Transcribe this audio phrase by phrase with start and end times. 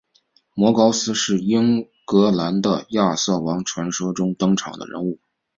[0.55, 5.19] 摩高斯是英格兰的亚瑟王传说中登场的人物。